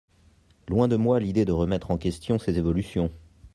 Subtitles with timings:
[0.67, 3.11] Loin de moi l’idée de remettre en question ces évolutions.